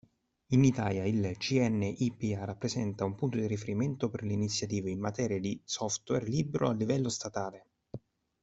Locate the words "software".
5.63-6.25